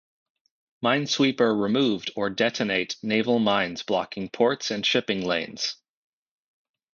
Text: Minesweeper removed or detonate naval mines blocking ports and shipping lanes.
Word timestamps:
Minesweeper 0.83 1.55
removed 1.55 2.09
or 2.15 2.31
detonate 2.31 2.95
naval 3.03 3.37
mines 3.37 3.83
blocking 3.83 4.29
ports 4.29 4.71
and 4.71 4.83
shipping 4.83 5.23
lanes. 5.23 5.75